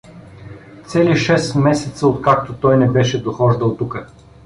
Цели 0.87 1.15
шест 1.17 1.55
месеца, 1.55 2.07
откакто 2.07 2.53
той 2.53 2.77
не 2.77 2.89
беше 2.89 3.23
дохождал 3.23 3.77
тука. 3.77 4.07